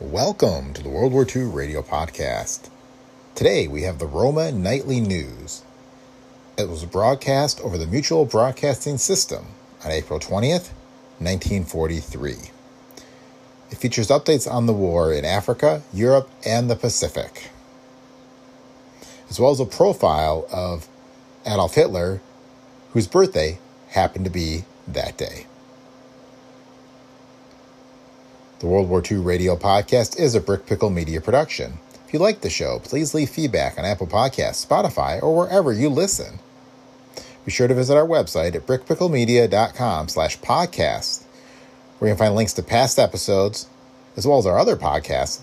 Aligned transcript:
Welcome 0.00 0.72
to 0.72 0.82
the 0.82 0.88
World 0.88 1.12
War 1.12 1.26
II 1.26 1.42
Radio 1.42 1.82
Podcast. 1.82 2.70
Today 3.34 3.68
we 3.68 3.82
have 3.82 3.98
the 3.98 4.06
Roma 4.06 4.50
Nightly 4.50 4.98
News. 4.98 5.62
It 6.56 6.70
was 6.70 6.86
broadcast 6.86 7.60
over 7.60 7.76
the 7.76 7.86
Mutual 7.86 8.24
Broadcasting 8.24 8.96
System 8.96 9.48
on 9.84 9.90
April 9.90 10.18
20th, 10.18 10.72
1943. 11.18 12.32
It 13.70 13.76
features 13.76 14.08
updates 14.08 14.50
on 14.50 14.64
the 14.64 14.72
war 14.72 15.12
in 15.12 15.26
Africa, 15.26 15.82
Europe, 15.92 16.30
and 16.46 16.70
the 16.70 16.76
Pacific, 16.76 17.50
as 19.28 19.38
well 19.38 19.50
as 19.50 19.60
a 19.60 19.66
profile 19.66 20.46
of 20.50 20.88
Adolf 21.44 21.74
Hitler, 21.74 22.22
whose 22.94 23.06
birthday 23.06 23.58
happened 23.90 24.24
to 24.24 24.30
be 24.30 24.64
that 24.88 25.18
day. 25.18 25.44
The 28.60 28.66
World 28.66 28.90
War 28.90 29.02
II 29.02 29.16
Radio 29.16 29.56
Podcast 29.56 30.20
is 30.20 30.34
a 30.34 30.40
Brick 30.40 30.66
Pickle 30.66 30.90
Media 30.90 31.18
production. 31.22 31.78
If 32.06 32.12
you 32.12 32.18
like 32.18 32.42
the 32.42 32.50
show, 32.50 32.78
please 32.78 33.14
leave 33.14 33.30
feedback 33.30 33.78
on 33.78 33.86
Apple 33.86 34.06
Podcasts, 34.06 34.66
Spotify, 34.66 35.22
or 35.22 35.34
wherever 35.34 35.72
you 35.72 35.88
listen. 35.88 36.40
Be 37.46 37.50
sure 37.50 37.68
to 37.68 37.74
visit 37.74 37.96
our 37.96 38.06
website 38.06 38.54
at 38.54 38.66
brickpicklemedia.com 38.66 40.08
slash 40.08 40.38
podcast, 40.40 41.22
where 41.98 42.10
you 42.10 42.14
can 42.14 42.18
find 42.18 42.34
links 42.34 42.52
to 42.52 42.62
past 42.62 42.98
episodes, 42.98 43.66
as 44.18 44.26
well 44.26 44.36
as 44.36 44.44
our 44.44 44.58
other 44.58 44.76
podcasts, 44.76 45.40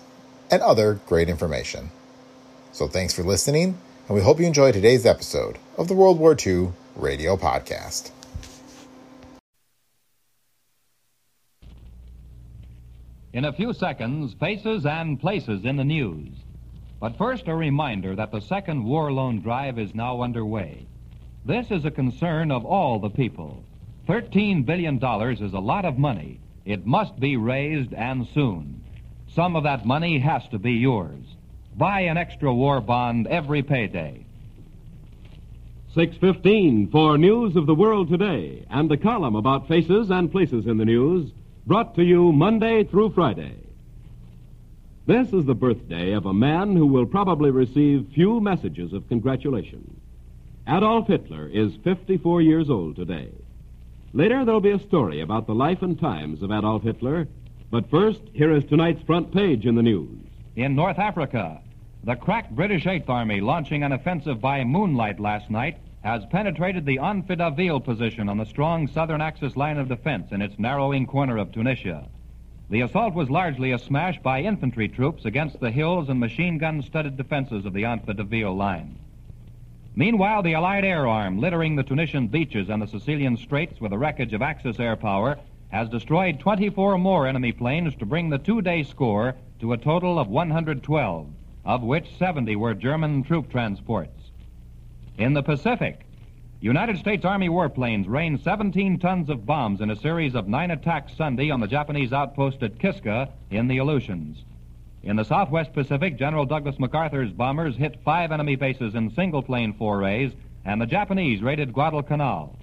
and 0.52 0.62
other 0.62 1.00
great 1.08 1.28
information. 1.28 1.90
So 2.72 2.88
thanks 2.88 3.16
for 3.16 3.24
listening, 3.24 3.80
and 4.08 4.16
we 4.16 4.22
hope 4.22 4.40
you 4.40 4.46
enjoy 4.46 4.72
today's 4.72 5.08
episode 5.08 5.58
of 5.76 5.88
the 5.88 5.96
World 5.96 6.20
War 6.20 6.38
II 6.40 6.70
Radio 6.96 7.36
Podcast. 7.36 8.12
In 13.34 13.46
a 13.46 13.54
few 13.54 13.74
seconds, 13.74 14.34
faces 14.40 14.86
and 14.86 15.20
places 15.20 15.66
in 15.66 15.76
the 15.76 15.84
news. 15.84 16.30
But 17.00 17.18
first, 17.18 17.48
a 17.48 17.56
reminder 17.56 18.16
that 18.16 18.32
the 18.32 18.40
second 18.40 18.86
war 18.86 19.12
loan 19.12 19.42
drive 19.42 19.78
is 19.78 19.94
now 19.94 20.22
underway. 20.22 20.88
This 21.46 21.70
is 21.70 21.86
a 21.86 21.92
concern 21.92 22.52
of 22.52 22.66
all 22.66 23.00
the 23.00 23.10
people. 23.10 23.64
$13 24.08 24.66
billion 24.66 24.98
is 24.98 25.54
a 25.54 25.60
lot 25.60 25.86
of 25.86 25.98
money. 25.98 26.40
It 26.66 26.86
must 26.86 27.20
be 27.20 27.38
raised 27.38 27.94
and 27.94 28.28
soon. 28.28 28.82
Some 29.28 29.56
of 29.56 29.64
that 29.64 29.86
money 29.86 30.20
has 30.20 30.48
to 30.50 30.58
be 30.58 30.74
yours. 30.74 31.24
Buy 31.76 32.02
an 32.02 32.18
extra 32.18 32.54
war 32.54 32.82
bond 32.82 33.28
every 33.28 33.62
payday. 33.62 34.26
615 35.94 36.90
for 36.90 37.18
news 37.18 37.56
of 37.56 37.66
the 37.66 37.76
world 37.76 38.10
today 38.10 38.66
and 38.70 38.90
the 38.90 38.98
column 38.98 39.36
about 39.36 39.68
faces 39.68 40.10
and 40.10 40.32
places 40.32 40.66
in 40.66 40.78
the 40.78 40.86
news 40.86 41.32
brought 41.68 41.96
to 41.96 42.02
you 42.02 42.32
Monday 42.32 42.86
through 42.86 43.10
Friday. 43.10 43.58
This 45.06 45.34
is 45.34 45.44
the 45.44 45.54
birthday 45.54 46.14
of 46.14 46.26
a 46.26 46.34
man 46.34 46.78
who 46.78 46.88
will 46.88 47.06
probably 47.06 47.52
receive 47.52 48.08
few 48.16 48.40
messages 48.40 48.94
of 48.94 49.10
congratulation. 49.10 50.00
Adolf 50.66 51.08
Hitler 51.08 51.50
is 51.50 51.76
54 51.84 52.42
years 52.42 52.70
old 52.70 52.96
today. 52.96 53.32
Later, 54.14 54.46
there'll 54.46 54.62
be 54.62 54.72
a 54.72 54.80
story 54.80 55.20
about 55.20 55.46
the 55.46 55.56
life 55.56 55.82
and 55.82 56.00
times 56.00 56.42
of 56.42 56.52
Adolf 56.52 56.84
Hitler. 56.84 57.28
But 57.70 57.90
first, 57.90 58.22
here 58.32 58.56
is 58.56 58.64
tonight's 58.64 59.04
front 59.04 59.34
page 59.34 59.66
in 59.66 59.76
the 59.76 59.84
news. 59.84 60.22
In 60.56 60.74
North 60.74 60.98
Africa, 60.98 61.60
the 62.06 62.16
crack 62.16 62.50
British 62.52 62.88
Eighth 62.88 63.10
Army 63.10 63.42
launching 63.42 63.84
an 63.84 63.92
offensive 63.92 64.40
by 64.40 64.64
moonlight 64.64 65.20
last 65.20 65.50
night 65.52 65.80
has 66.04 66.26
penetrated 66.26 66.86
the 66.86 66.98
Enfidaville 66.98 67.84
position 67.84 68.30
on 68.30 68.38
the 68.38 68.46
strong 68.46 68.88
southern 68.88 69.22
axis 69.22 69.56
line 69.56 69.78
of 69.78 69.90
defense 69.90 70.32
in 70.32 70.42
its 70.42 70.58
narrowing 70.60 71.06
corner 71.06 71.38
of 71.38 71.52
Tunisia. 71.52 72.08
The 72.70 72.82
assault 72.82 73.14
was 73.14 73.30
largely 73.30 73.72
a 73.72 73.80
smash 73.80 74.20
by 74.20 74.42
infantry 74.42 74.90
troops 74.90 75.26
against 75.26 75.60
the 75.60 75.72
hills 75.72 76.10
and 76.10 76.20
machine 76.20 76.58
gun 76.58 76.82
studded 76.82 77.16
defenses 77.16 77.66
of 77.66 77.74
the 77.74 77.84
Enfidaville 77.84 78.56
line. 78.56 79.00
Meanwhile, 79.96 80.44
the 80.44 80.54
Allied 80.54 80.86
air 80.86 81.08
arm 81.08 81.40
littering 81.40 81.76
the 81.76 81.84
Tunisian 81.84 82.28
beaches 82.28 82.70
and 82.70 82.82
the 82.82 82.88
Sicilian 82.88 83.36
straits 83.36 83.82
with 83.82 83.92
the 83.92 83.98
wreckage 83.98 84.34
of 84.34 84.42
Axis 84.42 84.80
air 84.80 84.96
power 84.96 85.40
has 85.70 85.90
destroyed 85.90 86.40
24 86.40 86.98
more 86.98 87.26
enemy 87.26 87.52
planes 87.52 87.96
to 87.96 88.06
bring 88.06 88.30
the 88.30 88.38
two 88.38 88.62
day 88.62 88.84
score 88.84 89.36
to 89.60 89.74
a 89.74 89.78
total 89.78 90.20
of 90.20 90.28
112, 90.28 91.28
of 91.66 91.84
which 91.84 92.18
70 92.18 92.56
were 92.58 92.74
German 92.74 93.24
troop 93.24 93.50
transports. 93.50 94.17
In 95.18 95.34
the 95.34 95.42
Pacific, 95.42 96.06
United 96.60 97.00
States 97.00 97.26
Army 97.26 97.50
warplanes 97.50 98.08
rained 98.08 98.40
17 98.42 99.00
tons 99.00 99.32
of 99.32 99.48
bombs 99.48 99.82
in 99.82 99.90
a 99.90 99.96
series 99.96 100.36
of 100.36 100.48
nine 100.48 100.70
attacks 100.70 101.18
Sunday 101.18 101.50
on 101.50 101.60
the 101.60 101.66
Japanese 101.66 102.14
outpost 102.14 102.62
at 102.62 102.78
Kiska 102.78 103.30
in 103.50 103.68
the 103.68 103.80
Aleutians. 103.80 104.44
In 105.02 105.16
the 105.16 105.24
Southwest 105.24 105.74
Pacific, 105.74 106.20
General 106.20 106.46
Douglas 106.46 106.78
MacArthur's 106.78 107.32
bombers 107.32 107.76
hit 107.76 108.04
five 108.06 108.32
enemy 108.32 108.56
bases 108.56 108.94
in 108.94 109.10
single 109.10 109.42
plane 109.42 109.74
forays, 109.74 110.34
and 110.66 110.80
the 110.80 110.86
Japanese 110.86 111.42
raided 111.42 111.74
Guadalcanal. 111.74 112.56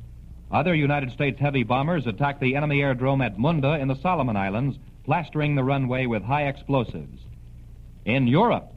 Other 0.53 0.77
United 0.77 1.11
States 1.11 1.41
heavy 1.41 1.65
bombers 1.65 2.07
attacked 2.07 2.41
the 2.41 2.55
enemy 2.55 2.79
airdrome 2.83 3.25
at 3.25 3.37
Munda 3.37 3.81
in 3.81 3.89
the 3.89 3.97
Solomon 3.97 4.37
Islands, 4.37 4.79
plastering 5.05 5.57
the 5.57 5.65
runway 5.65 6.07
with 6.07 6.23
high 6.23 6.47
explosives. 6.47 7.21
In 8.05 8.29
Europe, 8.29 8.74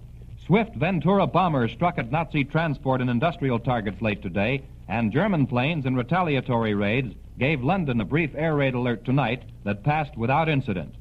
Swift 0.48 0.76
Ventura 0.76 1.28
bombers 1.28 1.74
struck 1.74 1.98
at 1.98 2.10
Nazi 2.10 2.46
transport 2.46 3.02
and 3.02 3.10
industrial 3.10 3.60
targets 3.60 4.02
late 4.02 4.22
today, 4.22 4.64
and 4.88 5.12
German 5.12 5.46
planes 5.46 5.86
in 5.86 5.94
retaliatory 5.94 6.74
raids 6.74 7.14
gave 7.38 7.62
London 7.62 8.00
a 8.00 8.06
brief 8.06 8.32
air 8.34 8.56
raid 8.56 8.74
alert 8.74 9.04
tonight 9.04 9.44
that 9.66 9.84
passed 9.84 10.16
without 10.16 10.48
incident. 10.48 10.96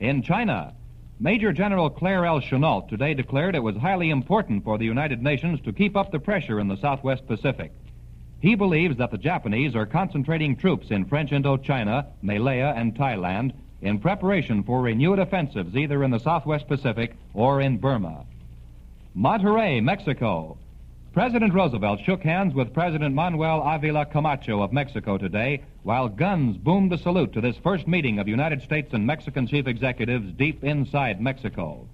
In 0.00 0.20
China, 0.20 0.74
Major 1.18 1.50
General 1.50 1.88
Claire 1.88 2.26
L. 2.26 2.42
Chennault 2.42 2.90
today 2.90 3.14
declared 3.14 3.54
it 3.54 3.62
was 3.62 3.74
highly 3.74 4.10
important 4.10 4.64
for 4.64 4.76
the 4.76 4.84
United 4.84 5.22
Nations 5.22 5.62
to 5.62 5.72
keep 5.72 5.96
up 5.96 6.12
the 6.12 6.18
pressure 6.18 6.60
in 6.60 6.68
the 6.68 6.76
Southwest 6.76 7.26
Pacific. 7.26 7.72
He 8.40 8.54
believes 8.54 8.98
that 8.98 9.10
the 9.10 9.16
Japanese 9.16 9.74
are 9.74 9.86
concentrating 9.86 10.56
troops 10.56 10.90
in 10.90 11.06
French 11.06 11.30
Indochina, 11.30 12.08
Malaya, 12.20 12.74
and 12.76 12.94
Thailand 12.94 13.52
in 13.80 13.98
preparation 13.98 14.62
for 14.62 14.82
renewed 14.82 15.20
offensives 15.20 15.74
either 15.74 16.04
in 16.04 16.10
the 16.10 16.20
Southwest 16.20 16.68
Pacific 16.68 17.14
or 17.32 17.62
in 17.62 17.78
Burma. 17.78 18.26
Monterrey, 19.16 19.80
Mexico. 19.80 20.58
President 21.12 21.54
Roosevelt 21.54 22.00
shook 22.04 22.24
hands 22.24 22.52
with 22.52 22.74
President 22.74 23.14
Manuel 23.14 23.62
Avila 23.64 24.06
Camacho 24.06 24.60
of 24.60 24.72
Mexico 24.72 25.16
today 25.16 25.62
while 25.84 26.08
guns 26.08 26.56
boomed 26.56 26.92
a 26.92 26.98
salute 26.98 27.32
to 27.32 27.40
this 27.40 27.56
first 27.58 27.86
meeting 27.86 28.18
of 28.18 28.26
United 28.26 28.60
States 28.60 28.92
and 28.92 29.06
Mexican 29.06 29.46
chief 29.46 29.68
executives 29.68 30.32
deep 30.32 30.64
inside 30.64 31.20
Mexico. 31.20 31.86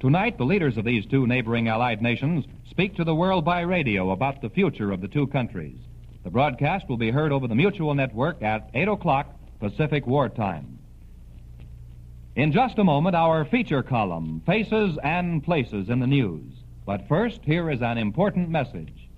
Tonight, 0.00 0.38
the 0.38 0.46
leaders 0.46 0.78
of 0.78 0.86
these 0.86 1.04
two 1.04 1.26
neighboring 1.26 1.68
allied 1.68 2.00
nations 2.00 2.46
speak 2.70 2.96
to 2.96 3.04
the 3.04 3.14
world 3.14 3.44
by 3.44 3.60
radio 3.60 4.12
about 4.12 4.40
the 4.40 4.48
future 4.48 4.90
of 4.90 5.02
the 5.02 5.08
two 5.08 5.26
countries. 5.26 5.76
The 6.24 6.30
broadcast 6.30 6.88
will 6.88 6.96
be 6.96 7.10
heard 7.10 7.30
over 7.30 7.46
the 7.46 7.54
Mutual 7.54 7.94
Network 7.94 8.40
at 8.40 8.70
8 8.72 8.88
o'clock 8.88 9.36
Pacific 9.60 10.06
Wartime. 10.06 10.77
In 12.38 12.52
just 12.52 12.78
a 12.78 12.84
moment, 12.84 13.16
our 13.16 13.44
feature 13.44 13.82
column, 13.82 14.42
Faces 14.46 14.96
and 15.02 15.42
Places 15.42 15.90
in 15.90 15.98
the 15.98 16.06
News. 16.06 16.44
But 16.86 17.08
first, 17.08 17.40
here 17.44 17.68
is 17.68 17.82
an 17.82 17.98
important 17.98 18.48
message. 18.48 19.08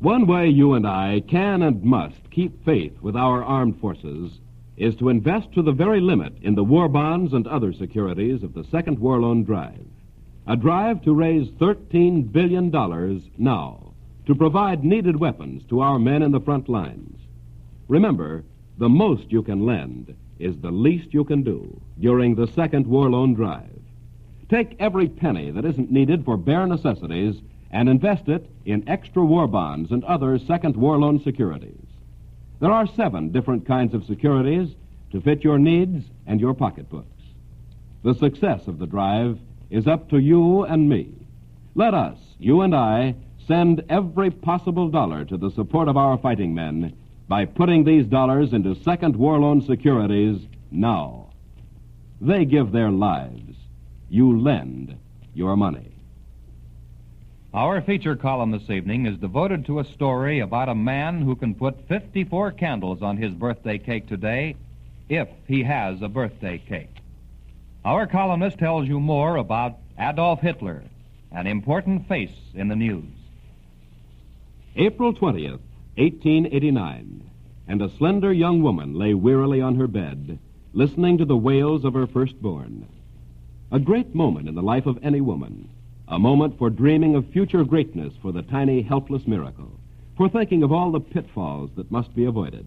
One 0.00 0.26
way 0.26 0.48
you 0.48 0.74
and 0.74 0.84
I 0.84 1.22
can 1.28 1.62
and 1.62 1.84
must 1.84 2.32
keep 2.32 2.64
faith 2.64 3.00
with 3.00 3.14
our 3.14 3.44
armed 3.44 3.78
forces 3.78 4.40
is 4.76 4.96
to 4.96 5.08
invest 5.08 5.52
to 5.52 5.62
the 5.62 5.70
very 5.70 6.00
limit 6.00 6.32
in 6.42 6.56
the 6.56 6.64
war 6.64 6.88
bonds 6.88 7.32
and 7.32 7.46
other 7.46 7.72
securities 7.72 8.42
of 8.42 8.52
the 8.52 8.64
Second 8.64 8.98
War 8.98 9.20
Loan 9.20 9.44
Drive. 9.44 9.86
A 10.48 10.56
drive 10.56 11.00
to 11.02 11.14
raise 11.14 11.46
$13 11.60 12.32
billion 12.32 12.72
now 13.38 13.92
to 14.26 14.34
provide 14.34 14.82
needed 14.82 15.14
weapons 15.14 15.62
to 15.68 15.78
our 15.78 16.00
men 16.00 16.22
in 16.22 16.32
the 16.32 16.40
front 16.40 16.68
lines. 16.68 17.20
Remember, 17.86 18.42
the 18.78 18.88
most 18.88 19.30
you 19.30 19.44
can 19.44 19.64
lend 19.64 20.16
is 20.38 20.56
the 20.58 20.70
least 20.70 21.14
you 21.14 21.24
can 21.24 21.42
do 21.42 21.80
during 21.98 22.34
the 22.34 22.46
Second 22.48 22.86
War 22.86 23.10
Loan 23.10 23.34
Drive. 23.34 23.70
Take 24.48 24.76
every 24.78 25.08
penny 25.08 25.50
that 25.50 25.64
isn't 25.64 25.90
needed 25.90 26.24
for 26.24 26.36
bare 26.36 26.66
necessities 26.66 27.40
and 27.70 27.88
invest 27.88 28.28
it 28.28 28.48
in 28.64 28.88
extra 28.88 29.24
war 29.24 29.46
bonds 29.46 29.90
and 29.90 30.04
other 30.04 30.38
Second 30.38 30.76
War 30.76 30.98
Loan 30.98 31.22
securities. 31.22 31.86
There 32.60 32.70
are 32.70 32.86
seven 32.86 33.32
different 33.32 33.66
kinds 33.66 33.92
of 33.92 34.04
securities 34.04 34.74
to 35.12 35.20
fit 35.20 35.44
your 35.44 35.58
needs 35.58 36.06
and 36.26 36.40
your 36.40 36.54
pocketbooks. 36.54 37.22
The 38.02 38.14
success 38.14 38.66
of 38.66 38.78
the 38.78 38.86
drive 38.86 39.38
is 39.70 39.86
up 39.86 40.08
to 40.10 40.18
you 40.18 40.64
and 40.64 40.88
me. 40.88 41.12
Let 41.74 41.92
us, 41.92 42.18
you 42.38 42.62
and 42.62 42.74
I, 42.74 43.14
send 43.46 43.84
every 43.88 44.30
possible 44.30 44.88
dollar 44.88 45.24
to 45.24 45.36
the 45.36 45.50
support 45.50 45.88
of 45.88 45.96
our 45.96 46.18
fighting 46.18 46.54
men 46.54 46.96
by 47.28 47.44
putting 47.44 47.84
these 47.84 48.06
dollars 48.06 48.52
into 48.52 48.80
second 48.82 49.16
war 49.16 49.38
loan 49.38 49.60
securities 49.62 50.40
now. 50.70 51.30
They 52.20 52.44
give 52.44 52.72
their 52.72 52.90
lives. 52.90 53.56
You 54.08 54.40
lend 54.40 54.96
your 55.34 55.56
money. 55.56 55.92
Our 57.52 57.80
feature 57.80 58.16
column 58.16 58.50
this 58.50 58.68
evening 58.70 59.06
is 59.06 59.16
devoted 59.16 59.64
to 59.66 59.80
a 59.80 59.84
story 59.84 60.40
about 60.40 60.68
a 60.68 60.74
man 60.74 61.22
who 61.22 61.34
can 61.34 61.54
put 61.54 61.88
54 61.88 62.52
candles 62.52 63.02
on 63.02 63.16
his 63.16 63.32
birthday 63.32 63.78
cake 63.78 64.06
today 64.06 64.56
if 65.08 65.28
he 65.46 65.62
has 65.62 66.02
a 66.02 66.08
birthday 66.08 66.58
cake. 66.58 66.94
Our 67.84 68.06
columnist 68.06 68.58
tells 68.58 68.88
you 68.88 69.00
more 69.00 69.36
about 69.36 69.78
Adolf 69.98 70.40
Hitler, 70.40 70.82
an 71.32 71.46
important 71.46 72.06
face 72.08 72.36
in 72.54 72.68
the 72.68 72.76
news. 72.76 73.04
April 74.76 75.14
20th, 75.14 75.60
1889, 75.96 77.30
and 77.68 77.80
a 77.80 77.88
slender 77.96 78.30
young 78.30 78.62
woman 78.62 78.94
lay 78.94 79.14
wearily 79.14 79.62
on 79.62 79.76
her 79.76 79.86
bed, 79.86 80.38
listening 80.74 81.16
to 81.16 81.24
the 81.24 81.36
wails 81.36 81.86
of 81.86 81.94
her 81.94 82.06
firstborn. 82.06 82.86
A 83.72 83.78
great 83.78 84.14
moment 84.14 84.46
in 84.46 84.54
the 84.54 84.62
life 84.62 84.84
of 84.84 84.98
any 85.02 85.22
woman, 85.22 85.70
a 86.06 86.18
moment 86.18 86.58
for 86.58 86.68
dreaming 86.68 87.14
of 87.14 87.26
future 87.30 87.64
greatness 87.64 88.12
for 88.20 88.30
the 88.30 88.42
tiny, 88.42 88.82
helpless 88.82 89.26
miracle, 89.26 89.70
for 90.18 90.28
thinking 90.28 90.62
of 90.62 90.70
all 90.70 90.92
the 90.92 91.00
pitfalls 91.00 91.70
that 91.76 91.90
must 91.90 92.14
be 92.14 92.26
avoided, 92.26 92.66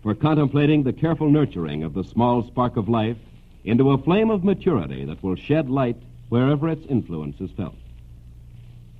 for 0.00 0.14
contemplating 0.14 0.84
the 0.84 0.92
careful 0.92 1.28
nurturing 1.28 1.82
of 1.82 1.94
the 1.94 2.04
small 2.04 2.44
spark 2.44 2.76
of 2.76 2.88
life 2.88 3.18
into 3.64 3.90
a 3.90 3.98
flame 3.98 4.30
of 4.30 4.44
maturity 4.44 5.04
that 5.04 5.20
will 5.20 5.34
shed 5.34 5.68
light 5.68 5.96
wherever 6.28 6.68
its 6.68 6.86
influence 6.86 7.40
is 7.40 7.50
felt. 7.50 7.74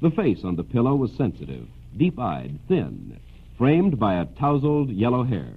The 0.00 0.10
face 0.10 0.42
on 0.42 0.56
the 0.56 0.64
pillow 0.64 0.96
was 0.96 1.12
sensitive, 1.12 1.68
deep 1.96 2.18
eyed, 2.18 2.58
thin, 2.66 3.20
framed 3.62 3.96
by 3.96 4.14
a 4.14 4.24
tousled 4.24 4.90
yellow 4.90 5.22
hair. 5.22 5.54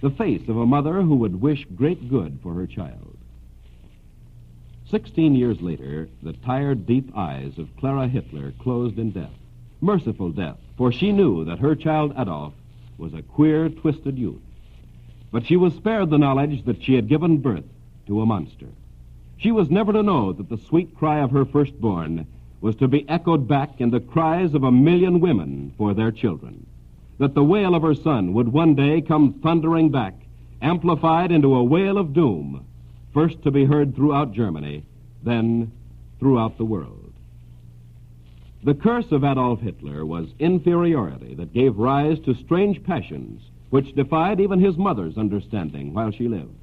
The 0.00 0.10
face 0.10 0.48
of 0.48 0.58
a 0.58 0.64
mother 0.64 1.02
who 1.02 1.16
would 1.16 1.40
wish 1.40 1.66
great 1.74 2.08
good 2.08 2.38
for 2.40 2.54
her 2.54 2.68
child. 2.68 3.16
Sixteen 4.88 5.34
years 5.34 5.60
later, 5.60 6.08
the 6.22 6.34
tired, 6.34 6.86
deep 6.86 7.10
eyes 7.16 7.58
of 7.58 7.76
Clara 7.78 8.06
Hitler 8.06 8.52
closed 8.60 8.96
in 8.96 9.10
death. 9.10 9.32
Merciful 9.80 10.30
death, 10.30 10.58
for 10.76 10.92
she 10.92 11.10
knew 11.10 11.44
that 11.46 11.58
her 11.58 11.74
child 11.74 12.12
Adolf 12.16 12.52
was 12.96 13.12
a 13.12 13.22
queer, 13.22 13.68
twisted 13.68 14.16
youth. 14.16 14.40
But 15.32 15.46
she 15.46 15.56
was 15.56 15.74
spared 15.74 16.10
the 16.10 16.16
knowledge 16.16 16.64
that 16.66 16.84
she 16.84 16.94
had 16.94 17.08
given 17.08 17.38
birth 17.38 17.66
to 18.06 18.22
a 18.22 18.26
monster. 18.26 18.68
She 19.36 19.50
was 19.50 19.68
never 19.68 19.92
to 19.92 20.04
know 20.04 20.32
that 20.32 20.48
the 20.48 20.58
sweet 20.68 20.96
cry 20.96 21.18
of 21.24 21.32
her 21.32 21.44
firstborn 21.44 22.28
was 22.60 22.76
to 22.76 22.88
be 22.88 23.08
echoed 23.08 23.46
back 23.46 23.80
in 23.80 23.90
the 23.90 24.00
cries 24.00 24.54
of 24.54 24.64
a 24.64 24.72
million 24.72 25.20
women 25.20 25.72
for 25.76 25.94
their 25.94 26.10
children. 26.10 26.66
That 27.18 27.34
the 27.34 27.44
wail 27.44 27.74
of 27.74 27.82
her 27.82 27.94
son 27.94 28.32
would 28.34 28.52
one 28.52 28.74
day 28.74 29.00
come 29.00 29.34
thundering 29.42 29.90
back, 29.90 30.14
amplified 30.60 31.30
into 31.30 31.54
a 31.54 31.64
wail 31.64 31.98
of 31.98 32.12
doom, 32.12 32.64
first 33.12 33.42
to 33.42 33.50
be 33.50 33.64
heard 33.64 33.94
throughout 33.94 34.32
Germany, 34.32 34.84
then 35.22 35.72
throughout 36.18 36.58
the 36.58 36.64
world. 36.64 37.12
The 38.64 38.74
curse 38.74 39.12
of 39.12 39.22
Adolf 39.22 39.60
Hitler 39.60 40.04
was 40.04 40.34
inferiority 40.38 41.34
that 41.34 41.52
gave 41.52 41.78
rise 41.78 42.18
to 42.20 42.34
strange 42.34 42.82
passions 42.82 43.42
which 43.70 43.94
defied 43.94 44.40
even 44.40 44.60
his 44.60 44.76
mother's 44.76 45.18
understanding 45.18 45.92
while 45.92 46.10
she 46.10 46.26
lived. 46.26 46.54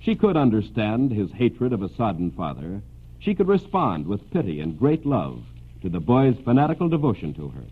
She 0.00 0.14
could 0.14 0.36
understand 0.36 1.12
his 1.12 1.30
hatred 1.32 1.72
of 1.72 1.82
a 1.82 1.94
sodden 1.94 2.30
father. 2.30 2.82
She 3.20 3.34
could 3.34 3.48
respond 3.48 4.06
with 4.06 4.30
pity 4.30 4.60
and 4.60 4.78
great 4.78 5.04
love 5.04 5.42
to 5.82 5.88
the 5.88 6.00
boy's 6.00 6.38
fanatical 6.38 6.88
devotion 6.88 7.34
to 7.34 7.48
her. 7.48 7.64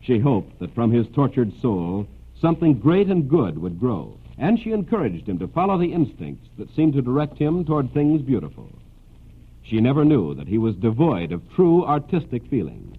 She 0.00 0.18
hoped 0.18 0.58
that 0.58 0.74
from 0.74 0.90
his 0.90 1.06
tortured 1.08 1.52
soul 1.60 2.06
something 2.40 2.74
great 2.74 3.06
and 3.08 3.28
good 3.28 3.58
would 3.58 3.80
grow, 3.80 4.18
and 4.36 4.58
she 4.58 4.72
encouraged 4.72 5.28
him 5.28 5.38
to 5.38 5.48
follow 5.48 5.78
the 5.78 5.92
instincts 5.92 6.48
that 6.58 6.74
seemed 6.74 6.94
to 6.94 7.02
direct 7.02 7.38
him 7.38 7.64
toward 7.64 7.92
things 7.92 8.22
beautiful. 8.22 8.68
She 9.62 9.80
never 9.80 10.04
knew 10.04 10.34
that 10.34 10.48
he 10.48 10.58
was 10.58 10.76
devoid 10.76 11.32
of 11.32 11.48
true 11.54 11.84
artistic 11.84 12.44
feeling, 12.46 12.98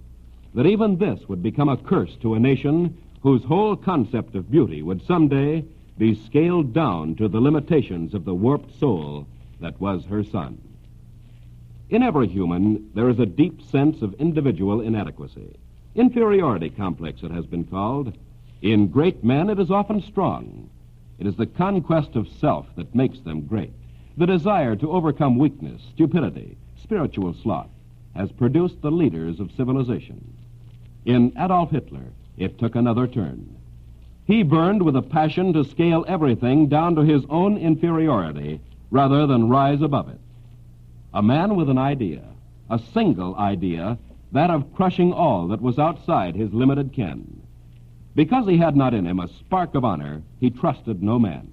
that 0.54 0.66
even 0.66 0.96
this 0.96 1.28
would 1.28 1.42
become 1.42 1.68
a 1.68 1.76
curse 1.76 2.16
to 2.22 2.34
a 2.34 2.40
nation 2.40 2.96
whose 3.22 3.44
whole 3.44 3.76
concept 3.76 4.34
of 4.34 4.50
beauty 4.50 4.82
would 4.82 5.02
someday 5.06 5.64
be 5.98 6.14
scaled 6.14 6.72
down 6.72 7.14
to 7.16 7.28
the 7.28 7.40
limitations 7.40 8.14
of 8.14 8.24
the 8.24 8.34
warped 8.34 8.78
soul 8.78 9.26
that 9.60 9.80
was 9.80 10.04
her 10.06 10.24
son. 10.24 10.58
In 11.90 12.02
every 12.02 12.28
human, 12.28 12.90
there 12.94 13.08
is 13.08 13.18
a 13.18 13.24
deep 13.24 13.62
sense 13.62 14.02
of 14.02 14.12
individual 14.14 14.82
inadequacy. 14.82 15.56
Inferiority 15.94 16.68
complex, 16.68 17.22
it 17.22 17.30
has 17.30 17.46
been 17.46 17.64
called. 17.64 18.14
In 18.60 18.88
great 18.88 19.24
men, 19.24 19.48
it 19.48 19.58
is 19.58 19.70
often 19.70 20.02
strong. 20.02 20.68
It 21.18 21.26
is 21.26 21.36
the 21.36 21.46
conquest 21.46 22.14
of 22.14 22.28
self 22.28 22.66
that 22.76 22.94
makes 22.94 23.20
them 23.20 23.46
great. 23.46 23.72
The 24.18 24.26
desire 24.26 24.76
to 24.76 24.92
overcome 24.92 25.38
weakness, 25.38 25.80
stupidity, 25.94 26.58
spiritual 26.82 27.32
sloth 27.32 27.70
has 28.14 28.32
produced 28.32 28.82
the 28.82 28.90
leaders 28.90 29.40
of 29.40 29.52
civilization. 29.52 30.36
In 31.06 31.32
Adolf 31.38 31.70
Hitler, 31.70 32.12
it 32.36 32.58
took 32.58 32.74
another 32.74 33.06
turn. 33.06 33.56
He 34.26 34.42
burned 34.42 34.82
with 34.82 34.96
a 34.96 35.02
passion 35.02 35.54
to 35.54 35.64
scale 35.64 36.04
everything 36.06 36.68
down 36.68 36.96
to 36.96 37.02
his 37.02 37.24
own 37.30 37.56
inferiority 37.56 38.60
rather 38.90 39.26
than 39.26 39.48
rise 39.48 39.80
above 39.80 40.10
it. 40.10 40.20
A 41.14 41.22
man 41.22 41.56
with 41.56 41.70
an 41.70 41.78
idea, 41.78 42.22
a 42.68 42.78
single 42.78 43.34
idea, 43.36 43.98
that 44.32 44.50
of 44.50 44.74
crushing 44.74 45.12
all 45.12 45.48
that 45.48 45.62
was 45.62 45.78
outside 45.78 46.34
his 46.34 46.52
limited 46.52 46.92
ken. 46.92 47.42
Because 48.14 48.46
he 48.46 48.58
had 48.58 48.76
not 48.76 48.94
in 48.94 49.06
him 49.06 49.20
a 49.20 49.28
spark 49.28 49.74
of 49.74 49.84
honor, 49.84 50.22
he 50.38 50.50
trusted 50.50 51.02
no 51.02 51.18
man. 51.18 51.48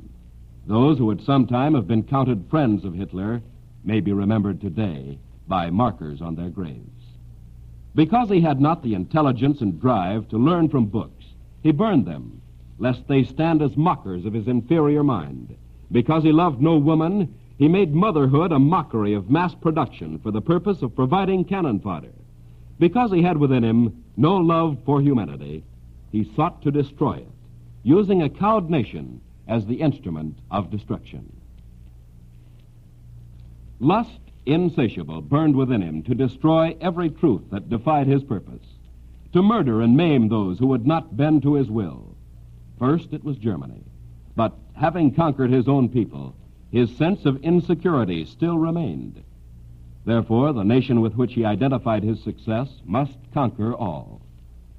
Those 0.67 0.97
who 0.97 1.11
at 1.11 1.21
some 1.21 1.47
time 1.47 1.73
have 1.75 1.87
been 1.87 2.03
counted 2.03 2.49
friends 2.49 2.83
of 2.83 2.95
Hitler 2.95 3.41
may 3.83 3.99
be 3.99 4.11
remembered 4.11 4.59
today 4.59 5.19
by 5.47 5.69
markers 5.69 6.21
on 6.21 6.35
their 6.35 6.49
graves. 6.49 6.81
Because 7.93 8.29
he 8.29 8.41
had 8.41 8.59
not 8.59 8.83
the 8.83 8.93
intelligence 8.93 9.61
and 9.61 9.79
drive 9.79 10.27
to 10.29 10.37
learn 10.37 10.67
from 10.67 10.87
books, 10.87 11.23
he 11.63 11.71
burned 11.71 12.05
them, 12.05 12.41
lest 12.77 13.07
they 13.07 13.23
stand 13.23 13.61
as 13.61 13.77
mockers 13.77 14.25
of 14.25 14.33
his 14.33 14.47
inferior 14.47 15.03
mind. 15.03 15.55
Because 15.91 16.23
he 16.23 16.31
loved 16.31 16.61
no 16.61 16.77
woman, 16.77 17.33
he 17.57 17.67
made 17.67 17.93
motherhood 17.93 18.51
a 18.51 18.59
mockery 18.59 19.13
of 19.13 19.29
mass 19.29 19.55
production 19.55 20.19
for 20.19 20.31
the 20.31 20.41
purpose 20.41 20.81
of 20.81 20.95
providing 20.95 21.45
cannon 21.45 21.79
fodder. 21.79 22.11
Because 22.79 23.11
he 23.11 23.21
had 23.21 23.37
within 23.37 23.63
him 23.63 24.03
no 24.17 24.35
love 24.35 24.77
for 24.85 25.01
humanity, 25.01 25.63
he 26.11 26.29
sought 26.35 26.61
to 26.63 26.71
destroy 26.71 27.13
it, 27.13 27.27
using 27.83 28.21
a 28.21 28.29
cowed 28.29 28.69
nation 28.69 29.21
as 29.47 29.65
the 29.65 29.75
instrument 29.75 30.37
of 30.51 30.71
destruction. 30.71 31.31
Lust, 33.79 34.19
insatiable, 34.45 35.21
burned 35.21 35.55
within 35.55 35.81
him 35.81 36.03
to 36.03 36.15
destroy 36.15 36.75
every 36.81 37.09
truth 37.09 37.43
that 37.51 37.69
defied 37.69 38.07
his 38.07 38.23
purpose, 38.23 38.65
to 39.33 39.41
murder 39.41 39.81
and 39.81 39.95
maim 39.95 40.27
those 40.27 40.59
who 40.59 40.67
would 40.67 40.85
not 40.85 41.15
bend 41.15 41.41
to 41.43 41.55
his 41.55 41.69
will. 41.69 42.15
First 42.79 43.13
it 43.13 43.23
was 43.23 43.37
Germany, 43.37 43.83
but 44.35 44.53
having 44.75 45.13
conquered 45.13 45.51
his 45.51 45.67
own 45.67 45.89
people, 45.89 46.35
his 46.75 46.93
sense 46.97 47.25
of 47.25 47.41
insecurity 47.41 48.25
still 48.25 48.57
remained. 48.57 49.23
Therefore, 50.03 50.51
the 50.51 50.65
nation 50.65 50.99
with 50.99 51.15
which 51.15 51.33
he 51.33 51.45
identified 51.45 52.03
his 52.03 52.21
success 52.21 52.67
must 52.83 53.15
conquer 53.33 53.73
all. 53.73 54.19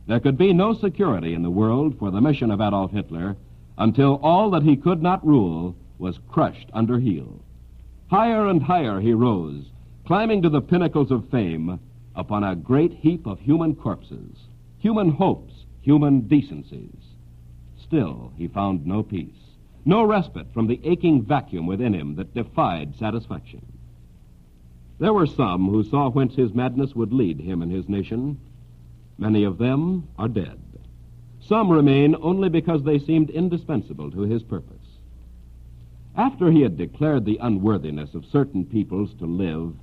There 0.07 0.21
could 0.21 0.37
be 0.37 0.53
no 0.53 0.75
security 0.75 1.33
in 1.33 1.43
the 1.43 1.49
world 1.49 1.99
for 1.99 2.11
the 2.11 2.21
mission 2.21 2.51
of 2.51 2.61
Adolf 2.61 2.91
Hitler 2.91 3.35
until 3.79 4.21
all 4.23 4.51
that 4.51 4.63
he 4.63 4.77
could 4.77 5.03
not 5.03 5.27
rule 5.27 5.75
was 5.99 6.21
crushed 6.29 6.69
under 6.75 6.99
heel. 6.99 7.41
Higher 8.09 8.47
and 8.47 8.63
higher 8.63 9.01
he 9.01 9.15
rose, 9.15 9.65
climbing 10.05 10.43
to 10.43 10.51
the 10.51 10.61
pinnacles 10.61 11.11
of 11.11 11.31
fame 11.31 11.81
upon 12.15 12.45
a 12.45 12.55
great 12.55 12.93
heap 12.93 13.27
of 13.27 13.41
human 13.41 13.75
corpses, 13.75 14.37
human 14.81 15.13
hopes, 15.13 15.65
human 15.81 16.29
decencies. 16.29 17.15
Still, 17.79 18.33
he 18.37 18.49
found 18.49 18.85
no 18.85 19.03
peace, 19.03 19.46
no 19.87 20.03
respite 20.03 20.53
from 20.53 20.67
the 20.67 20.81
aching 20.83 21.23
vacuum 21.23 21.67
within 21.67 21.95
him 21.95 22.17
that 22.17 22.35
defied 22.35 22.97
satisfaction. 22.97 23.65
There 24.99 25.13
were 25.13 25.27
some 25.27 25.69
who 25.69 25.85
saw 25.85 26.11
whence 26.11 26.35
his 26.35 26.53
madness 26.53 26.95
would 26.97 27.13
lead 27.13 27.41
him 27.41 27.63
and 27.63 27.71
his 27.71 27.89
nation. 27.89 28.39
Many 29.17 29.45
of 29.45 29.59
them 29.59 30.09
are 30.19 30.29
dead. 30.29 30.59
Some 31.41 31.71
remain 31.71 32.17
only 32.21 32.49
because 32.49 32.83
they 32.83 32.99
seemed 32.99 33.31
indispensable 33.31 34.11
to 34.11 34.23
his 34.23 34.43
purpose. 34.43 34.77
After 36.17 36.51
he 36.51 36.63
had 36.63 36.77
declared 36.77 37.25
the 37.25 37.39
unworthiness 37.41 38.15
of 38.15 38.25
certain 38.25 38.65
peoples 38.65 39.15
to 39.15 39.27
live, 39.27 39.75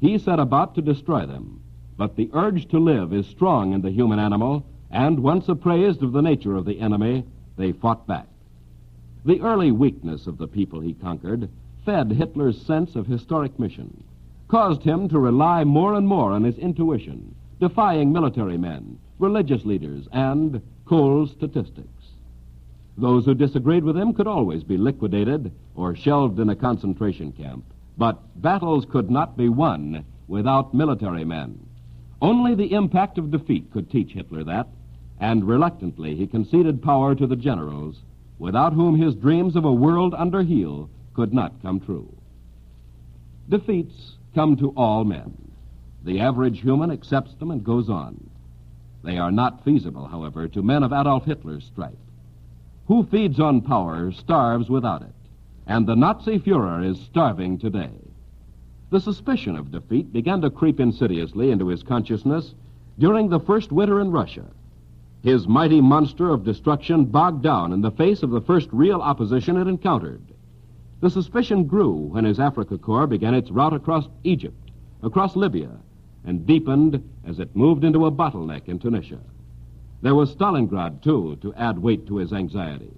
he 0.00 0.16
set 0.16 0.38
about 0.38 0.74
to 0.76 0.82
destroy 0.82 1.26
them. 1.26 1.60
But 1.98 2.16
the 2.16 2.30
urge 2.32 2.66
to 2.68 2.78
live 2.78 3.12
is 3.12 3.26
strong 3.26 3.74
in 3.74 3.82
the 3.82 3.90
human 3.90 4.18
animal, 4.18 4.64
and 4.90 5.20
once 5.20 5.48
apprised 5.48 6.02
of 6.02 6.12
the 6.12 6.22
nature 6.22 6.56
of 6.56 6.64
the 6.64 6.80
enemy, 6.80 7.24
they 7.58 7.72
fought 7.72 8.06
back. 8.06 8.29
The 9.24 9.40
early 9.42 9.70
weakness 9.70 10.26
of 10.26 10.38
the 10.38 10.48
people 10.48 10.80
he 10.80 10.94
conquered 10.94 11.50
fed 11.84 12.12
Hitler's 12.12 12.60
sense 12.60 12.96
of 12.96 13.06
historic 13.06 13.58
mission, 13.58 14.02
caused 14.48 14.82
him 14.82 15.08
to 15.08 15.18
rely 15.18 15.64
more 15.64 15.94
and 15.94 16.06
more 16.06 16.32
on 16.32 16.44
his 16.44 16.58
intuition, 16.58 17.34
defying 17.58 18.12
military 18.12 18.56
men, 18.56 18.98
religious 19.18 19.64
leaders, 19.64 20.08
and 20.12 20.60
cold 20.84 21.30
statistics. 21.30 21.88
Those 22.96 23.24
who 23.24 23.34
disagreed 23.34 23.84
with 23.84 23.96
him 23.96 24.12
could 24.12 24.26
always 24.26 24.64
be 24.64 24.76
liquidated 24.76 25.52
or 25.74 25.94
shelved 25.94 26.38
in 26.38 26.50
a 26.50 26.56
concentration 26.56 27.32
camp. 27.32 27.64
But 27.96 28.40
battles 28.40 28.84
could 28.84 29.10
not 29.10 29.36
be 29.36 29.48
won 29.48 30.04
without 30.28 30.74
military 30.74 31.24
men. 31.24 31.58
Only 32.22 32.54
the 32.54 32.72
impact 32.72 33.18
of 33.18 33.30
defeat 33.30 33.70
could 33.70 33.90
teach 33.90 34.12
Hitler 34.12 34.44
that, 34.44 34.68
and 35.18 35.44
reluctantly 35.44 36.16
he 36.16 36.26
conceded 36.26 36.82
power 36.82 37.14
to 37.14 37.26
the 37.26 37.36
generals, 37.36 38.00
without 38.40 38.72
whom 38.72 38.98
his 38.98 39.14
dreams 39.14 39.54
of 39.54 39.66
a 39.66 39.72
world 39.72 40.14
under 40.16 40.42
heel 40.42 40.88
could 41.14 41.32
not 41.32 41.62
come 41.62 41.78
true. 41.78 42.08
Defeats 43.48 44.16
come 44.34 44.56
to 44.56 44.70
all 44.70 45.04
men. 45.04 45.36
The 46.04 46.20
average 46.20 46.60
human 46.60 46.90
accepts 46.90 47.34
them 47.34 47.50
and 47.50 47.62
goes 47.62 47.90
on. 47.90 48.30
They 49.04 49.18
are 49.18 49.30
not 49.30 49.62
feasible, 49.62 50.06
however, 50.06 50.48
to 50.48 50.62
men 50.62 50.82
of 50.82 50.92
Adolf 50.92 51.26
Hitler's 51.26 51.64
stripe. 51.64 51.98
Who 52.86 53.04
feeds 53.04 53.38
on 53.38 53.60
power 53.60 54.10
starves 54.10 54.70
without 54.70 55.02
it, 55.02 55.14
and 55.66 55.86
the 55.86 55.94
Nazi 55.94 56.38
Fuhrer 56.38 56.84
is 56.84 56.98
starving 56.98 57.58
today. 57.58 57.92
The 58.88 59.00
suspicion 59.00 59.54
of 59.54 59.70
defeat 59.70 60.12
began 60.12 60.40
to 60.40 60.50
creep 60.50 60.80
insidiously 60.80 61.50
into 61.50 61.68
his 61.68 61.82
consciousness 61.82 62.54
during 62.98 63.28
the 63.28 63.40
first 63.40 63.70
winter 63.70 64.00
in 64.00 64.10
Russia. 64.10 64.46
His 65.22 65.46
mighty 65.46 65.80
monster 65.80 66.30
of 66.30 66.44
destruction 66.44 67.04
bogged 67.04 67.42
down 67.42 67.72
in 67.72 67.82
the 67.82 67.90
face 67.90 68.22
of 68.22 68.30
the 68.30 68.40
first 68.40 68.68
real 68.72 69.02
opposition 69.02 69.56
it 69.56 69.66
encountered. 69.66 70.22
The 71.00 71.10
suspicion 71.10 71.64
grew 71.64 71.92
when 71.92 72.24
his 72.24 72.38
Afrika 72.38 72.78
Korps 72.78 73.10
began 73.10 73.34
its 73.34 73.50
route 73.50 73.74
across 73.74 74.08
Egypt, 74.24 74.70
across 75.02 75.36
Libya, 75.36 75.70
and 76.24 76.46
deepened 76.46 77.02
as 77.26 77.38
it 77.38 77.56
moved 77.56 77.84
into 77.84 78.06
a 78.06 78.12
bottleneck 78.12 78.68
in 78.68 78.78
Tunisia. 78.78 79.20
There 80.02 80.14
was 80.14 80.34
Stalingrad, 80.34 81.02
too, 81.02 81.36
to 81.42 81.54
add 81.54 81.78
weight 81.78 82.06
to 82.06 82.16
his 82.16 82.32
anxieties. 82.32 82.90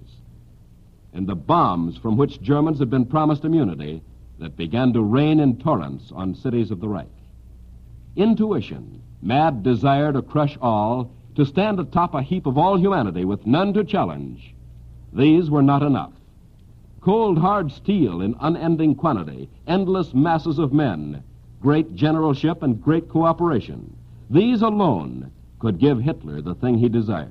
And 1.13 1.27
the 1.27 1.35
bombs 1.35 1.97
from 1.97 2.17
which 2.17 2.41
Germans 2.41 2.79
had 2.79 2.89
been 2.89 3.05
promised 3.05 3.43
immunity 3.43 4.01
that 4.39 4.57
began 4.57 4.93
to 4.93 5.01
rain 5.01 5.39
in 5.39 5.57
torrents 5.57 6.11
on 6.13 6.35
cities 6.35 6.71
of 6.71 6.79
the 6.79 6.87
Reich. 6.87 7.07
Intuition, 8.15 9.01
mad 9.21 9.63
desire 9.63 10.11
to 10.13 10.21
crush 10.21 10.57
all, 10.61 11.11
to 11.35 11.45
stand 11.45 11.79
atop 11.79 12.13
a 12.13 12.21
heap 12.21 12.45
of 12.45 12.57
all 12.57 12.77
humanity 12.77 13.25
with 13.25 13.45
none 13.45 13.73
to 13.73 13.83
challenge. 13.83 14.53
These 15.11 15.49
were 15.49 15.61
not 15.61 15.83
enough. 15.83 16.13
Cold, 17.01 17.37
hard 17.37 17.71
steel 17.71 18.21
in 18.21 18.35
unending 18.39 18.95
quantity, 18.95 19.49
endless 19.67 20.13
masses 20.13 20.59
of 20.59 20.73
men, 20.73 21.23
great 21.61 21.95
generalship 21.95 22.63
and 22.63 22.81
great 22.81 23.09
cooperation. 23.09 23.95
These 24.29 24.61
alone 24.61 25.31
could 25.59 25.79
give 25.79 25.99
Hitler 25.99 26.41
the 26.41 26.55
thing 26.55 26.77
he 26.77 26.89
desired. 26.89 27.29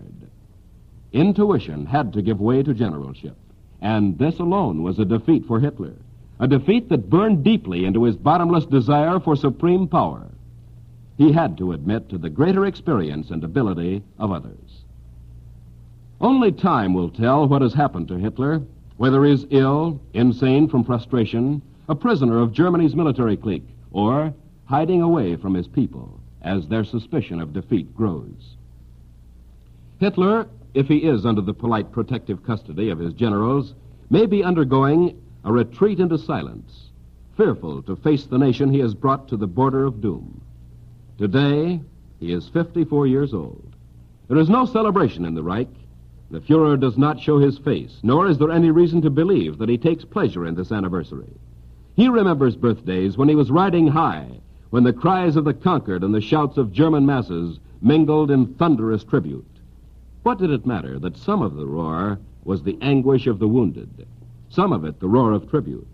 Intuition 1.12 1.86
had 1.86 2.12
to 2.12 2.22
give 2.22 2.40
way 2.40 2.62
to 2.62 2.74
generalship, 2.74 3.36
and 3.80 4.18
this 4.18 4.38
alone 4.38 4.82
was 4.82 4.98
a 4.98 5.04
defeat 5.04 5.46
for 5.46 5.60
Hitler 5.60 5.94
a 6.42 6.48
defeat 6.48 6.88
that 6.88 7.08
burned 7.08 7.44
deeply 7.44 7.84
into 7.84 8.02
his 8.02 8.16
bottomless 8.16 8.66
desire 8.66 9.20
for 9.20 9.36
supreme 9.36 9.86
power. 9.86 10.26
He 11.22 11.30
had 11.30 11.56
to 11.58 11.70
admit 11.70 12.08
to 12.08 12.18
the 12.18 12.28
greater 12.28 12.66
experience 12.66 13.30
and 13.30 13.44
ability 13.44 14.02
of 14.18 14.32
others. 14.32 14.82
Only 16.20 16.50
time 16.50 16.94
will 16.94 17.10
tell 17.10 17.46
what 17.46 17.62
has 17.62 17.74
happened 17.74 18.08
to 18.08 18.18
Hitler, 18.18 18.60
whether 18.96 19.24
he 19.24 19.30
is 19.30 19.46
ill, 19.50 20.00
insane 20.14 20.66
from 20.66 20.82
frustration, 20.82 21.62
a 21.88 21.94
prisoner 21.94 22.40
of 22.40 22.52
Germany's 22.52 22.96
military 22.96 23.36
clique, 23.36 23.68
or 23.92 24.34
hiding 24.64 25.00
away 25.00 25.36
from 25.36 25.54
his 25.54 25.68
people 25.68 26.18
as 26.42 26.66
their 26.66 26.82
suspicion 26.82 27.40
of 27.40 27.52
defeat 27.52 27.94
grows. 27.94 28.56
Hitler, 30.00 30.48
if 30.74 30.88
he 30.88 31.04
is 31.04 31.24
under 31.24 31.40
the 31.40 31.54
polite 31.54 31.92
protective 31.92 32.42
custody 32.42 32.88
of 32.88 32.98
his 32.98 33.14
generals, 33.14 33.74
may 34.10 34.26
be 34.26 34.42
undergoing 34.42 35.16
a 35.44 35.52
retreat 35.52 36.00
into 36.00 36.18
silence, 36.18 36.90
fearful 37.36 37.80
to 37.82 37.94
face 37.94 38.26
the 38.26 38.38
nation 38.38 38.72
he 38.72 38.80
has 38.80 38.92
brought 38.92 39.28
to 39.28 39.36
the 39.36 39.46
border 39.46 39.84
of 39.84 40.00
doom. 40.00 40.40
Today, 41.18 41.80
he 42.20 42.32
is 42.32 42.48
54 42.48 43.06
years 43.06 43.34
old. 43.34 43.74
There 44.28 44.38
is 44.38 44.48
no 44.48 44.64
celebration 44.66 45.24
in 45.24 45.34
the 45.34 45.42
Reich. 45.42 45.68
The 46.30 46.40
Fuhrer 46.40 46.78
does 46.78 46.96
not 46.96 47.20
show 47.20 47.38
his 47.38 47.58
face, 47.58 47.98
nor 48.02 48.26
is 48.26 48.38
there 48.38 48.50
any 48.50 48.70
reason 48.70 49.02
to 49.02 49.10
believe 49.10 49.58
that 49.58 49.68
he 49.68 49.76
takes 49.76 50.04
pleasure 50.04 50.46
in 50.46 50.54
this 50.54 50.72
anniversary. 50.72 51.32
He 51.94 52.08
remembers 52.08 52.56
birthdays 52.56 53.16
when 53.16 53.28
he 53.28 53.34
was 53.34 53.50
riding 53.50 53.88
high, 53.88 54.40
when 54.70 54.84
the 54.84 54.92
cries 54.92 55.36
of 55.36 55.44
the 55.44 55.54
conquered 55.54 56.02
and 56.02 56.14
the 56.14 56.20
shouts 56.20 56.56
of 56.56 56.72
German 56.72 57.04
masses 57.04 57.58
mingled 57.80 58.30
in 58.30 58.54
thunderous 58.54 59.04
tribute. 59.04 59.44
What 60.22 60.38
did 60.38 60.50
it 60.50 60.64
matter 60.64 60.98
that 61.00 61.16
some 61.16 61.42
of 61.42 61.56
the 61.56 61.66
roar 61.66 62.18
was 62.44 62.62
the 62.62 62.78
anguish 62.80 63.26
of 63.26 63.38
the 63.38 63.48
wounded? 63.48 64.06
some 64.52 64.72
of 64.72 64.84
it 64.84 65.00
the 65.00 65.08
roar 65.08 65.32
of 65.32 65.48
tribute. 65.48 65.88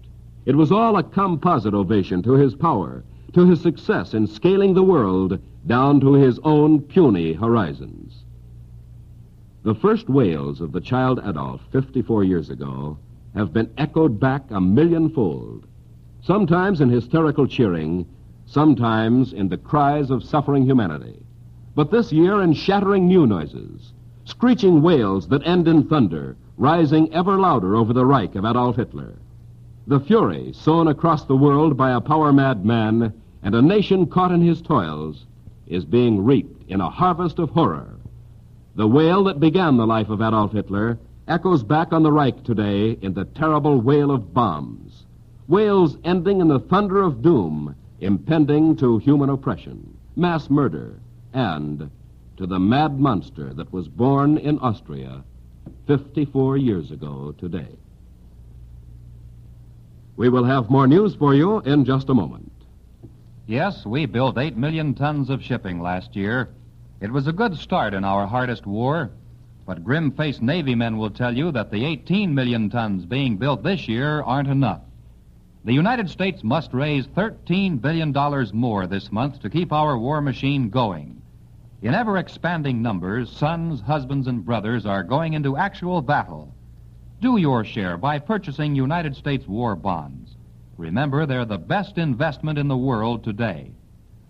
It 0.45 0.57
was 0.57 0.73
all 0.73 0.97
a 0.97 1.03
composite 1.03 1.75
ovation 1.75 2.23
to 2.25 2.33
his 2.33 2.57
power, 2.57 3.05
to 3.33 3.47
his 3.47 3.61
success 3.61 4.15
in 4.15 4.27
scaling 4.27 4.75
the 4.75 4.83
world 4.83 5.39
down 5.67 6.01
to 6.01 6.15
his 6.15 6.39
own 6.45 6.81
puny 6.81 7.33
horizons. 7.33 8.25
The 9.65 9.75
first 9.75 10.09
wails 10.09 10.61
of 10.61 10.73
the 10.73 10.81
child 10.81 11.21
Adolf 11.25 11.61
54 11.73 12.25
years 12.25 12.49
ago 12.49 12.99
have 13.35 13.53
been 13.53 13.71
echoed 13.77 14.19
back 14.19 14.45
a 14.51 14.61
millionfold, 14.61 15.67
sometimes 16.23 16.81
in 16.81 16.89
hysterical 16.89 17.47
cheering, 17.47 18.07
sometimes 18.47 19.33
in 19.33 19.49
the 19.49 19.59
cries 19.59 20.11
of 20.11 20.25
suffering 20.25 20.65
humanity. 20.65 21.19
But 21.75 21.91
this 21.91 22.13
year 22.13 22.43
in 22.43 22.55
shattering 22.55 23.07
new 23.07 23.27
noises, 23.27 23.93
screeching 24.25 24.81
wails 24.81 25.29
that 25.29 25.47
end 25.47 25.69
in 25.69 25.85
thunder, 25.85 26.37
rising 26.57 27.13
ever 27.13 27.39
louder 27.39 27.77
over 27.77 27.93
the 27.93 28.07
Reich 28.07 28.35
of 28.35 28.45
Adolf 28.45 28.77
Hitler. 28.77 29.15
The 29.89 30.01
fury 30.01 30.53
sown 30.53 30.87
across 30.87 31.25
the 31.25 31.35
world 31.35 31.79
by 31.79 31.93
a 31.93 32.01
power 32.03 32.31
mad 32.31 32.63
man 32.63 33.11
and 33.43 33.55
a 33.55 33.63
nation 33.63 34.05
caught 34.05 34.33
in 34.33 34.43
his 34.43 34.61
toils 34.61 35.25
is 35.67 35.87
being 35.87 36.27
reaped 36.27 36.71
in 36.71 36.83
a 36.83 36.91
harvest 36.91 37.39
of 37.39 37.49
horror. 37.49 37.97
The 38.75 38.87
wail 38.87 39.25
that 39.25 39.41
began 39.41 39.79
the 39.79 39.87
life 39.87 40.11
of 40.11 40.21
Adolf 40.21 40.53
Hitler 40.53 40.99
echoes 41.27 41.63
back 41.63 41.95
on 41.95 42.03
the 42.03 42.13
Reich 42.13 42.45
today 42.45 42.99
in 43.01 43.15
the 43.15 43.25
terrible 43.25 43.81
wail 43.81 44.11
of 44.11 44.35
bombs. 44.35 45.07
Wails 45.47 45.97
ending 46.05 46.43
in 46.43 46.49
the 46.49 46.61
thunder 46.61 47.03
of 47.03 47.23
doom 47.23 47.75
impending 47.99 48.77
to 48.77 48.99
human 48.99 49.31
oppression, 49.31 49.97
mass 50.17 50.51
murder, 50.51 51.01
and 51.33 51.91
to 52.37 52.47
the 52.47 52.61
mad 52.61 53.01
monster 53.01 53.55
that 53.55 53.73
was 53.73 53.89
born 53.89 54.37
in 54.37 54.59
Austria 54.59 55.25
54 55.87 56.59
years 56.59 56.91
ago 56.91 57.35
today. 57.39 57.75
We 60.19 60.29
will 60.29 60.43
have 60.43 60.69
more 60.69 60.89
news 60.89 61.15
for 61.15 61.33
you 61.33 61.61
in 61.61 61.85
just 61.85 62.09
a 62.09 62.15
moment. 62.15 62.51
Yes, 63.47 63.87
we 63.87 64.05
built 64.05 64.37
8 64.37 64.57
million 64.57 64.93
tons 64.93 65.31
of 65.31 65.45
shipping 65.45 65.81
last 65.81 66.17
year. 66.17 66.49
It 67.01 67.13
was 67.13 67.29
a 67.29 67.33
good 67.33 67.57
start 67.57 67.95
in 67.95 68.03
our 68.03 68.27
hardest 68.27 68.67
war, 68.67 69.13
but 69.65 69.85
grim 69.85 70.11
faced 70.11 70.43
Navy 70.43 70.75
men 70.75 70.99
will 70.99 71.11
tell 71.11 71.37
you 71.37 71.53
that 71.53 71.71
the 71.71 71.85
18 71.85 72.35
million 72.35 72.69
tons 72.69 73.05
being 73.05 73.37
built 73.37 73.63
this 73.63 73.87
year 73.87 74.21
aren't 74.23 74.49
enough. 74.49 74.81
The 75.65 75.73
United 75.73 76.11
States 76.11 76.43
must 76.43 76.75
raise 76.75 77.07
$13 77.07 77.81
billion 77.81 78.13
more 78.53 78.89
this 78.89 79.13
month 79.13 79.41
to 79.43 79.49
keep 79.49 79.73
our 79.73 79.97
war 79.97 80.21
machine 80.21 80.69
going. 80.69 81.23
In 81.81 81.95
ever 81.95 82.19
expanding 82.19 82.83
numbers, 82.83 83.31
sons, 83.31 83.83
husbands, 83.83 84.27
and 84.27 84.45
brothers 84.45 84.85
are 84.85 85.05
going 85.05 85.35
into 85.35 85.57
actual 85.57 86.03
battle. 86.03 86.53
Do 87.21 87.37
your 87.37 87.65
share 87.65 87.97
by 87.97 88.21
purchasing 88.21 88.77
United 88.77 89.17
States 89.17 89.47
war 89.47 89.75
bonds. 89.75 90.37
Remember, 90.77 91.27
they're 91.27 91.45
the 91.45 91.59
best 91.59 91.99
investment 91.99 92.59
in 92.59 92.69
the 92.69 92.77
world 92.77 93.25
today. 93.25 93.73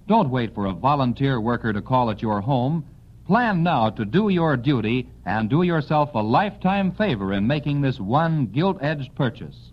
Don't 0.06 0.30
wait 0.30 0.54
for 0.54 0.64
a 0.64 0.72
volunteer 0.72 1.38
worker 1.38 1.70
to 1.74 1.82
call 1.82 2.10
at 2.10 2.22
your 2.22 2.40
home. 2.40 2.86
Plan 3.26 3.62
now 3.62 3.90
to 3.90 4.06
do 4.06 4.30
your 4.30 4.56
duty 4.56 5.06
and 5.26 5.50
do 5.50 5.62
yourself 5.62 6.14
a 6.14 6.18
lifetime 6.18 6.92
favor 6.92 7.34
in 7.34 7.46
making 7.46 7.82
this 7.82 8.00
one 8.00 8.46
gilt 8.46 8.78
edged 8.80 9.14
purchase. 9.14 9.70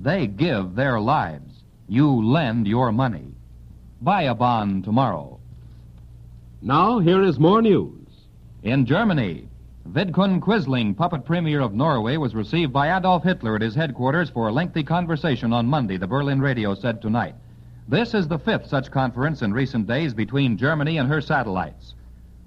They 0.00 0.26
give 0.26 0.74
their 0.74 0.98
lives. 0.98 1.62
You 1.86 2.26
lend 2.26 2.66
your 2.66 2.90
money. 2.90 3.28
Buy 4.00 4.22
a 4.22 4.34
bond 4.34 4.82
tomorrow. 4.82 5.38
Now, 6.60 6.98
here 6.98 7.22
is 7.22 7.38
more 7.38 7.62
news. 7.62 8.08
In 8.64 8.84
Germany, 8.84 9.48
Vidkun 9.88 10.40
Quisling, 10.40 10.96
puppet 10.96 11.24
premier 11.24 11.60
of 11.60 11.74
Norway, 11.74 12.16
was 12.16 12.34
received 12.34 12.72
by 12.72 12.96
Adolf 12.96 13.24
Hitler 13.24 13.56
at 13.56 13.62
his 13.62 13.74
headquarters 13.74 14.30
for 14.30 14.48
a 14.48 14.52
lengthy 14.52 14.82
conversation 14.82 15.52
on 15.52 15.66
Monday, 15.66 15.96
the 15.96 16.06
Berlin 16.06 16.40
radio 16.40 16.74
said 16.74 17.02
tonight. 17.02 17.34
This 17.88 18.14
is 18.14 18.28
the 18.28 18.38
fifth 18.38 18.66
such 18.66 18.90
conference 18.90 19.42
in 19.42 19.52
recent 19.52 19.86
days 19.86 20.14
between 20.14 20.56
Germany 20.56 20.98
and 20.98 21.08
her 21.08 21.20
satellites. 21.20 21.94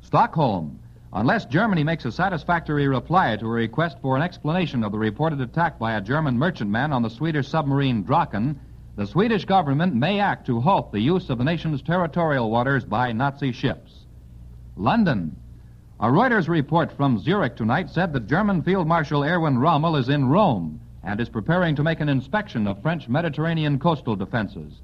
Stockholm, 0.02 0.80
Unless 1.16 1.46
Germany 1.46 1.82
makes 1.82 2.04
a 2.04 2.12
satisfactory 2.12 2.90
reply 2.90 3.38
to 3.38 3.46
a 3.46 3.50
request 3.50 3.98
for 4.02 4.18
an 4.18 4.22
explanation 4.22 4.84
of 4.84 4.92
the 4.92 4.98
reported 4.98 5.40
attack 5.40 5.80
by 5.80 5.94
a 5.94 6.02
German 6.02 6.38
merchantman 6.38 6.92
on 6.92 7.04
the 7.04 7.10
Swedish 7.10 7.48
submarine 7.48 8.04
Draken, 8.04 8.60
the 8.98 9.08
Swedish 9.08 9.46
government 9.46 9.96
may 9.96 10.20
act 10.20 10.46
to 10.48 10.60
halt 10.60 10.92
the 10.92 11.00
use 11.00 11.30
of 11.30 11.38
the 11.38 11.44
nation's 11.46 11.82
territorial 11.82 12.52
waters 12.52 12.84
by 12.84 13.14
Nazi 13.14 13.54
ships. 13.54 14.06
London. 14.76 15.38
A 15.98 16.08
Reuters 16.08 16.50
report 16.50 16.92
from 16.92 17.20
Zurich 17.20 17.56
tonight 17.56 17.90
said 17.90 18.12
that 18.12 18.28
German 18.28 18.62
Field 18.62 18.86
Marshal 18.86 19.24
Erwin 19.24 19.58
Rommel 19.58 19.96
is 19.96 20.10
in 20.10 20.28
Rome 20.28 20.82
and 21.04 21.22
is 21.22 21.30
preparing 21.30 21.74
to 21.78 21.84
make 21.84 22.02
an 22.02 22.10
inspection 22.10 22.68
of 22.68 22.82
French 22.82 23.08
Mediterranean 23.08 23.80
coastal 23.80 24.18
defenses. 24.18 24.82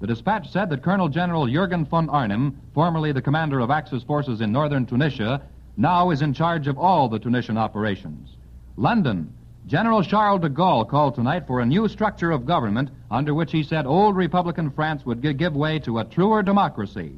The 0.00 0.08
dispatch 0.08 0.50
said 0.50 0.68
that 0.70 0.82
Colonel 0.82 1.08
General 1.08 1.46
Jurgen 1.46 1.84
von 1.84 2.10
Arnim, 2.10 2.60
formerly 2.74 3.12
the 3.12 3.22
commander 3.22 3.60
of 3.60 3.70
Axis 3.70 4.02
forces 4.02 4.40
in 4.40 4.50
northern 4.50 4.84
Tunisia, 4.84 5.42
now 5.76 6.10
is 6.10 6.22
in 6.22 6.34
charge 6.34 6.66
of 6.66 6.76
all 6.76 7.08
the 7.08 7.20
Tunisian 7.20 7.56
operations. 7.56 8.34
London. 8.76 9.32
General 9.68 10.02
Charles 10.02 10.40
de 10.40 10.48
Gaulle 10.48 10.88
called 10.88 11.14
tonight 11.14 11.46
for 11.46 11.60
a 11.60 11.66
new 11.66 11.86
structure 11.86 12.32
of 12.32 12.46
government 12.46 12.90
under 13.12 13.32
which 13.32 13.52
he 13.52 13.62
said 13.62 13.86
old 13.86 14.16
Republican 14.16 14.70
France 14.70 15.06
would 15.06 15.20
give 15.38 15.54
way 15.54 15.78
to 15.78 16.00
a 16.00 16.04
truer 16.04 16.42
democracy. 16.42 17.12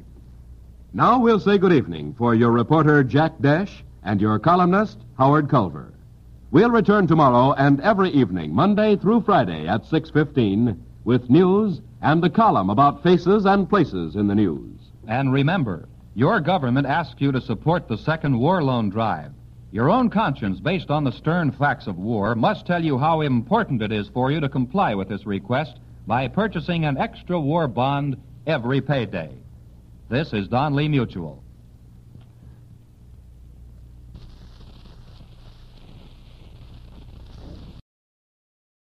Now 0.93 1.19
we'll 1.19 1.39
say 1.39 1.57
good 1.57 1.71
evening 1.71 2.15
for 2.17 2.35
your 2.35 2.51
reporter 2.51 3.01
Jack 3.01 3.39
Dash 3.39 3.81
and 4.03 4.19
your 4.19 4.37
columnist 4.39 4.97
Howard 5.17 5.47
Culver. 5.47 5.93
We'll 6.51 6.69
return 6.69 7.07
tomorrow 7.07 7.53
and 7.53 7.79
every 7.79 8.09
evening, 8.09 8.53
Monday 8.53 8.97
through 8.97 9.21
Friday 9.21 9.69
at 9.69 9.85
6:15 9.85 10.77
with 11.05 11.29
news 11.29 11.79
and 12.01 12.21
a 12.25 12.29
column 12.29 12.69
about 12.69 13.03
faces 13.03 13.45
and 13.45 13.69
places 13.69 14.17
in 14.17 14.27
the 14.27 14.35
news. 14.35 14.91
And 15.07 15.31
remember, 15.31 15.87
your 16.13 16.41
government 16.41 16.85
asks 16.85 17.21
you 17.21 17.31
to 17.31 17.39
support 17.39 17.87
the 17.87 17.97
second 17.97 18.37
war 18.37 18.61
loan 18.61 18.89
drive. 18.89 19.31
Your 19.71 19.89
own 19.89 20.09
conscience, 20.09 20.59
based 20.59 20.91
on 20.91 21.05
the 21.05 21.13
stern 21.13 21.51
facts 21.51 21.87
of 21.87 21.97
war, 21.97 22.35
must 22.35 22.65
tell 22.65 22.83
you 22.83 22.97
how 22.97 23.21
important 23.21 23.81
it 23.81 23.93
is 23.93 24.09
for 24.09 24.29
you 24.29 24.41
to 24.41 24.49
comply 24.49 24.93
with 24.93 25.07
this 25.07 25.25
request 25.25 25.79
by 26.05 26.27
purchasing 26.27 26.83
an 26.83 26.97
extra 26.97 27.39
war 27.39 27.69
bond 27.69 28.17
every 28.45 28.81
payday. 28.81 29.40
This 30.11 30.33
is 30.33 30.49
Don 30.49 30.75
Lee 30.75 30.89
Mutual. 30.89 31.41